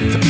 the 0.00 0.29